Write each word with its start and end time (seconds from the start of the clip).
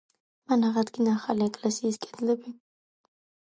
მან 0.51 0.65
აღადგინა 0.69 1.13
ახალი 1.19 1.47
ეკლესიის 1.51 2.01
კედლები. 2.09 2.57